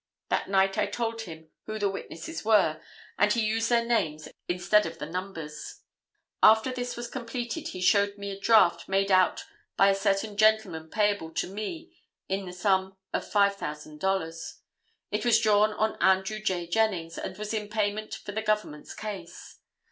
[0.29, 2.81] That night I told him who the witnesses were
[3.19, 5.81] and he used their names instead of the numbers.
[6.41, 9.45] After this was completed he showed me a draft made out
[9.77, 11.91] by a certain gentleman payable to me
[12.27, 14.53] in the sum of $5000.
[15.11, 16.65] It was drawn on Andrew J.
[16.65, 19.59] Jennings, and was in payment for the government's case.